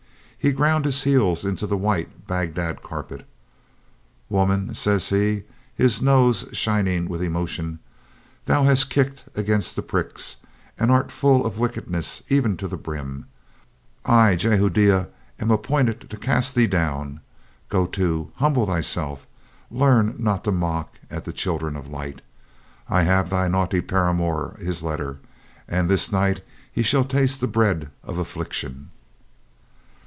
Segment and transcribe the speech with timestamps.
[0.43, 3.27] He ground his heels into the white Bagdad carpet.
[4.27, 5.43] "Woman," says he,
[5.75, 7.77] his nose shining with emotion,
[8.45, 10.37] "thou hast kicked against the pricks,
[10.79, 13.27] and art full of wickedness even to the brim.
[14.03, 15.09] I, Jehoiada,
[15.39, 17.19] am ap pointed to cast thee down.
[17.69, 18.31] Go to.
[18.37, 19.27] Humble thyself.
[19.69, 22.23] Learn not to mock at the children of light.
[22.89, 25.19] I have thy naughty paramour his letter,
[25.67, 28.89] and this night he shall taste the bread of affliction."